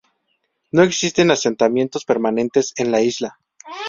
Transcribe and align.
No 0.71 0.81
existen 0.81 1.29
asentamientos 1.29 2.05
permanentes 2.05 2.73
en 2.77 2.91
la 2.91 3.01
isla. 3.01 3.37